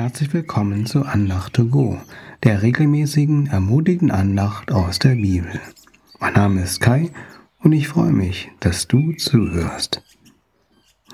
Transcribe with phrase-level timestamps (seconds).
[0.00, 1.98] Herzlich willkommen zu Andacht to Go,
[2.44, 5.50] der regelmäßigen, ermutigenden Andacht aus der Bibel.
[6.20, 7.10] Mein Name ist Kai
[7.64, 10.00] und ich freue mich, dass du zuhörst.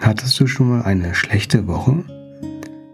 [0.00, 2.04] Hattest du schon mal eine schlechte Woche?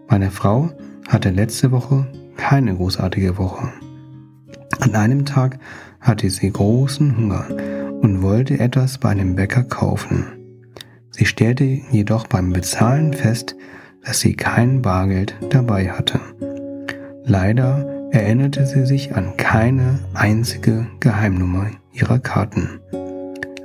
[0.07, 0.71] Meine Frau
[1.09, 3.73] hatte letzte Woche keine großartige Woche.
[4.79, 5.59] An einem Tag
[5.99, 7.47] hatte sie großen Hunger
[8.01, 10.25] und wollte etwas bei einem Bäcker kaufen.
[11.09, 13.57] Sie stellte jedoch beim Bezahlen fest,
[14.03, 16.19] dass sie kein Bargeld dabei hatte.
[17.23, 22.79] Leider erinnerte sie sich an keine einzige Geheimnummer ihrer Karten.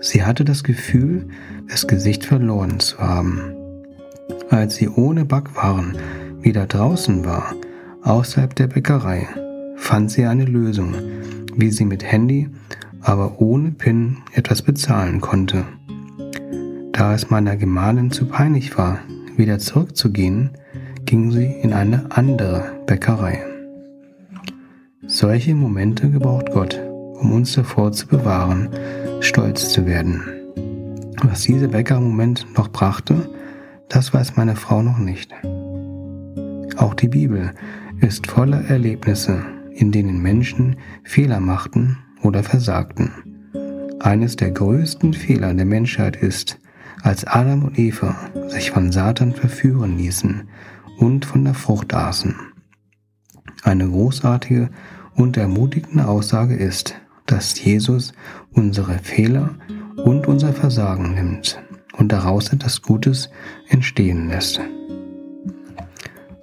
[0.01, 1.29] Sie hatte das Gefühl,
[1.69, 3.41] das Gesicht verloren zu haben.
[4.51, 5.97] Als sie ohne Backwaren
[6.41, 7.55] wieder draußen war,
[8.03, 9.27] außerhalb der Bäckerei,
[9.77, 10.95] fand sie eine Lösung,
[11.57, 12.49] wie sie mit Handy,
[13.01, 15.65] aber ohne PIN etwas bezahlen konnte.
[16.93, 19.01] Da es meiner Gemahlin zu peinlich war,
[19.39, 20.51] wieder zurückzugehen,
[21.05, 23.43] ging sie in eine andere Bäckerei.
[25.07, 26.81] Solche Momente gebraucht Gott,
[27.21, 28.69] um uns davor zu bewahren,
[29.21, 30.23] stolz zu werden.
[31.23, 33.31] Was dieser Bäckermoment noch brachte,
[33.89, 35.33] das weiß meine Frau noch nicht.
[36.77, 37.53] Auch die Bibel
[38.01, 43.13] ist voller Erlebnisse, in denen Menschen Fehler machten oder versagten.
[44.01, 46.59] Eines der größten Fehler der Menschheit ist,
[47.03, 48.17] als Adam und Eva
[48.49, 50.49] sich von Satan verführen ließen
[50.99, 52.35] und von der Frucht aßen.
[53.63, 54.71] Eine großartige
[55.15, 56.95] und ermutigende Aussage ist,
[57.27, 58.13] dass Jesus
[58.53, 59.51] unsere Fehler
[60.05, 61.61] und unser Versagen nimmt
[61.97, 63.31] und daraus etwas Gutes
[63.69, 64.61] entstehen lässt.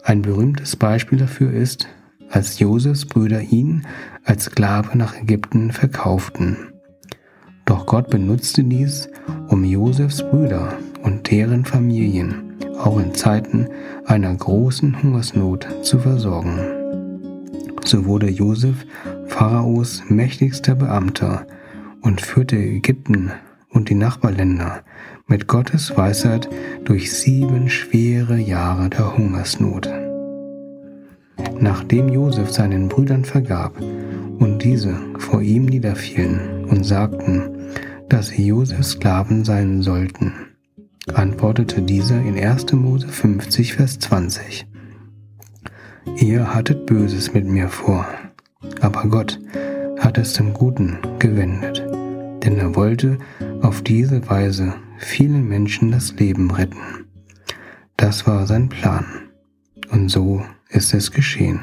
[0.04, 1.88] Ein berühmtes Beispiel dafür ist,
[2.30, 3.86] als Josefs Brüder ihn
[4.26, 6.73] als Sklave nach Ägypten verkauften.
[7.66, 9.10] Doch Gott benutzte dies,
[9.48, 13.68] um Josefs Brüder und deren Familien auch in Zeiten
[14.06, 16.60] einer großen Hungersnot zu versorgen.
[17.86, 18.86] So wurde Josef
[19.28, 21.46] Pharaos mächtigster Beamter
[22.02, 23.32] und führte Ägypten
[23.70, 24.84] und die Nachbarländer
[25.28, 26.50] mit Gottes Weisheit
[26.84, 29.90] durch sieben schwere Jahre der Hungersnot.
[31.60, 33.80] Nachdem Josef seinen Brüdern vergab
[34.40, 37.70] und diese vor ihm niederfielen und sagten,
[38.10, 40.34] dass sie Josefs Sklaven sein sollten,
[41.14, 42.74] antwortete dieser in 1.
[42.74, 44.66] Mose 50, Vers 20.
[46.18, 48.08] Ihr hattet Böses mit mir vor,
[48.82, 49.40] aber Gott
[50.00, 51.86] hat es zum Guten gewendet,
[52.44, 53.20] denn er wollte
[53.62, 57.06] auf diese Weise vielen Menschen das Leben retten.
[57.98, 59.06] Das war sein Plan,
[59.92, 61.60] und so ist es geschehen.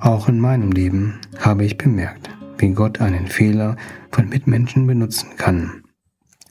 [0.00, 3.76] Auch in meinem Leben habe ich bemerkt, wie Gott einen Fehler
[4.10, 5.82] von Mitmenschen benutzen kann,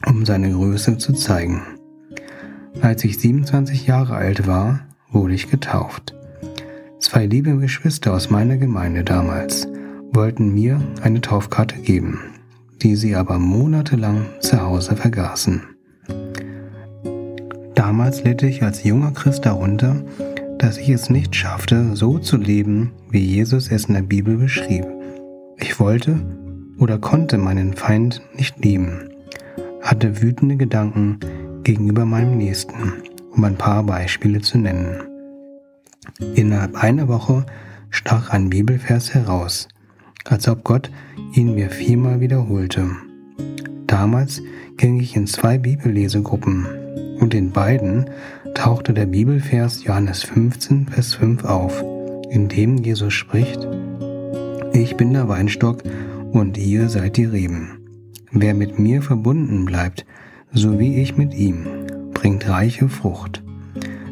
[0.06, 1.62] um seine Größe zu zeigen.
[2.82, 4.82] Als ich 27 Jahre alt war,
[5.12, 6.14] wurde ich getauft.
[7.00, 9.68] Zwei liebe Geschwister aus meiner Gemeinde damals
[10.12, 12.20] wollten mir eine Taufkarte geben,
[12.82, 15.64] die sie aber monatelang zu Hause vergaßen.
[17.76, 20.04] Damals litt ich als junger Christ darunter,
[20.58, 24.86] dass ich es nicht schaffte, so zu leben, wie Jesus es in der Bibel beschrieb.
[25.60, 26.20] Ich wollte
[26.78, 29.10] oder konnte meinen Feind nicht lieben,
[29.82, 31.20] hatte wütende Gedanken
[31.64, 32.94] gegenüber meinem Nächsten,
[33.32, 35.02] um ein paar Beispiele zu nennen.
[36.36, 37.46] Innerhalb einer Woche
[37.90, 39.68] stach ein Bibelvers heraus,
[40.26, 40.92] als ob Gott
[41.34, 42.92] ihn mir viermal wiederholte.
[43.88, 44.42] Damals
[44.78, 46.68] ging ich in zwei Bibellesegruppen
[47.20, 48.10] und in beiden
[48.54, 51.84] tauchte der Bibelvers Johannes 15, Vers 5 auf,
[52.30, 53.68] in dem Jesus spricht,
[54.80, 55.82] Ich bin der Weinstock
[56.34, 57.80] und ihr seid die Reben.
[58.32, 60.06] Wer mit mir verbunden bleibt,
[60.54, 61.66] so wie ich mit ihm,
[62.14, 63.42] bringt reiche Frucht.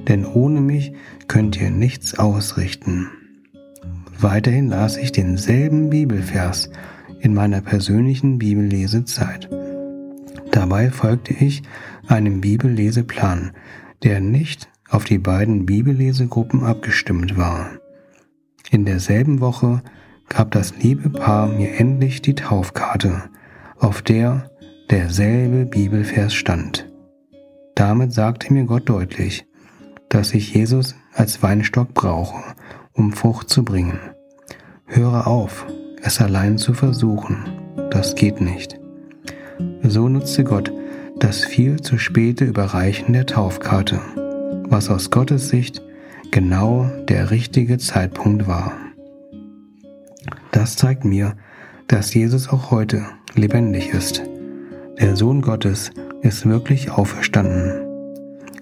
[0.07, 0.93] Denn ohne mich
[1.27, 3.11] könnt ihr nichts ausrichten.
[4.19, 6.71] Weiterhin las ich denselben Bibelvers
[7.19, 9.47] in meiner persönlichen Bibellesezeit.
[10.49, 11.61] Dabei folgte ich
[12.07, 13.51] einem Bibelleseplan,
[14.01, 17.69] der nicht auf die beiden Bibellesegruppen abgestimmt war.
[18.71, 19.83] In derselben Woche
[20.29, 23.23] gab das liebe Paar mir endlich die Taufkarte,
[23.79, 24.49] auf der
[24.89, 26.89] derselbe Bibelvers stand.
[27.75, 29.45] Damit sagte mir Gott deutlich,
[30.09, 32.41] dass ich Jesus als Weinstock brauche,
[32.93, 33.99] um Frucht zu bringen.
[34.85, 35.65] Höre auf,
[36.01, 37.45] es allein zu versuchen,
[37.89, 38.79] das geht nicht.
[39.81, 40.71] So nutzte Gott
[41.17, 44.01] das viel zu späte Überreichen der Taufkarte,
[44.67, 45.81] was aus Gottes Sicht
[46.31, 48.73] genau der richtige Zeitpunkt war.
[50.55, 51.35] Das zeigt mir,
[51.89, 54.23] dass Jesus auch heute lebendig ist.
[54.97, 55.91] Der Sohn Gottes
[56.21, 57.73] ist wirklich auferstanden.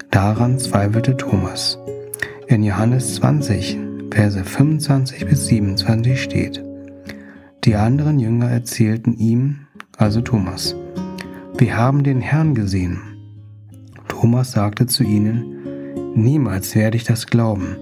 [0.10, 1.78] Daran zweifelte Thomas.
[2.48, 3.78] In Johannes 20,
[4.10, 6.64] Verse 25 bis 27 steht,
[7.64, 10.76] die anderen Jünger erzählten ihm, also Thomas,
[11.60, 13.02] wir haben den Herrn gesehen.
[14.08, 17.78] Thomas sagte zu ihnen, niemals werde ich das glauben.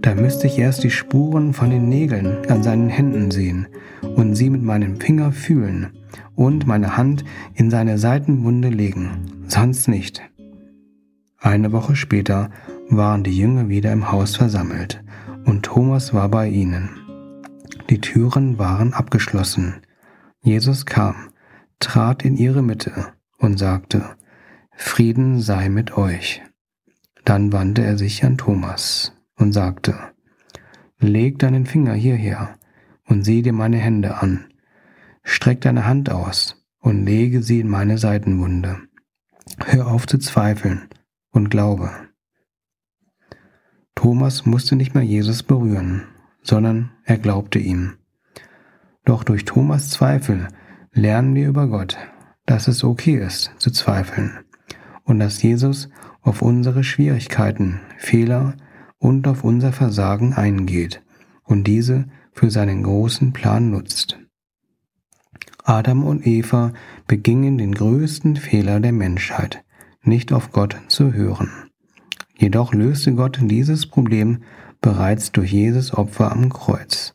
[0.00, 3.66] Da müsste ich erst die Spuren von den Nägeln an seinen Händen sehen
[4.02, 5.90] und sie mit meinem Finger fühlen
[6.36, 7.24] und meine Hand
[7.54, 10.22] in seine Seitenwunde legen, sonst nicht.
[11.40, 12.50] Eine Woche später
[12.88, 15.02] waren die Jünger wieder im Haus versammelt
[15.44, 16.90] und Thomas war bei ihnen.
[17.90, 19.82] Die Türen waren abgeschlossen.
[20.42, 21.30] Jesus kam,
[21.80, 23.08] trat in ihre Mitte
[23.38, 24.04] und sagte,
[24.76, 26.42] Frieden sei mit euch.
[27.24, 29.96] Dann wandte er sich an Thomas und sagte,
[31.00, 32.58] Leg deinen Finger hierher
[33.06, 34.46] und sieh dir meine Hände an.
[35.22, 38.78] Streck deine Hand aus und lege sie in meine Seitenwunde.
[39.64, 40.88] Hör auf zu zweifeln
[41.30, 41.90] und glaube.
[43.94, 46.04] Thomas musste nicht mehr Jesus berühren,
[46.42, 47.94] sondern er glaubte ihm.
[49.04, 50.48] Doch durch Thomas Zweifel
[50.92, 51.96] lernen wir über Gott,
[52.46, 54.38] dass es okay ist zu zweifeln
[55.04, 55.88] und dass Jesus
[56.22, 58.54] auf unsere Schwierigkeiten, Fehler
[58.98, 61.02] und auf unser Versagen eingeht
[61.44, 64.18] und diese für seinen großen Plan nutzt.
[65.64, 66.72] Adam und Eva
[67.06, 69.64] begingen den größten Fehler der Menschheit,
[70.02, 71.50] nicht auf Gott zu hören.
[72.36, 74.38] Jedoch löste Gott dieses Problem
[74.80, 77.14] bereits durch Jesus Opfer am Kreuz.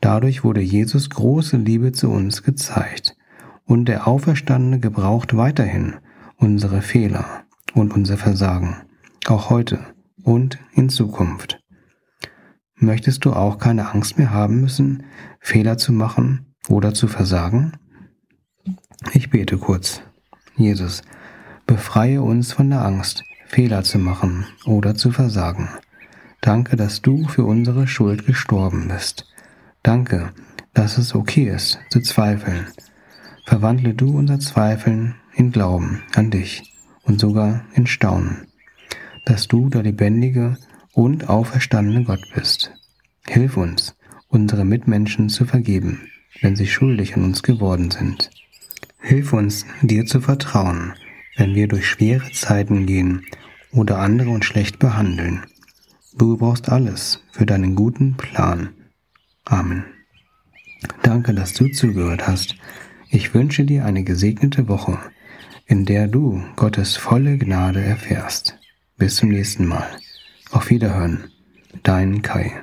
[0.00, 3.16] Dadurch wurde Jesus große Liebe zu uns gezeigt,
[3.64, 5.94] und der Auferstandene gebraucht weiterhin
[6.36, 7.44] unsere Fehler
[7.74, 8.76] und unser Versagen,
[9.26, 9.80] auch heute
[10.22, 11.60] und in Zukunft.
[12.74, 15.04] Möchtest du auch keine Angst mehr haben müssen,
[15.40, 17.78] Fehler zu machen oder zu versagen?
[19.12, 20.02] Ich bete kurz.
[20.56, 21.02] Jesus,
[21.66, 25.68] befreie uns von der Angst, Fehler zu machen oder zu versagen.
[26.40, 29.26] Danke, dass du für unsere Schuld gestorben bist.
[29.82, 30.32] Danke,
[30.74, 32.66] dass es okay ist, zu zweifeln.
[33.46, 38.46] Verwandle du unser Zweifeln in Glauben an dich und sogar in Staunen,
[39.24, 40.56] dass du der lebendige
[40.92, 42.72] und auferstandene Gott bist.
[43.26, 43.94] Hilf uns,
[44.28, 46.08] unsere Mitmenschen zu vergeben,
[46.40, 48.30] wenn sie schuldig an uns geworden sind.
[49.00, 50.94] Hilf uns, dir zu vertrauen,
[51.36, 53.24] wenn wir durch schwere Zeiten gehen
[53.72, 55.42] oder andere uns schlecht behandeln.
[56.16, 58.70] Du brauchst alles für deinen guten Plan.
[59.44, 59.84] Amen.
[61.02, 62.56] Danke, dass du zugehört hast.
[63.08, 64.98] Ich wünsche dir eine gesegnete Woche,
[65.66, 68.58] in der du Gottes volle Gnade erfährst.
[69.02, 69.98] Bis zum nächsten Mal.
[70.52, 71.28] Auf Wiederhören.
[71.82, 72.62] Dein Kai.